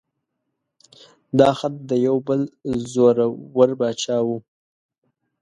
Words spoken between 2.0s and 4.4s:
یو بل زوره ور باچا و.